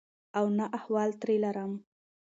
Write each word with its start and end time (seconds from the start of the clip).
او 0.37 0.45
نه 0.57 0.65
احوال 0.77 1.09
ترې 1.21 1.35
لرم. 1.43 1.71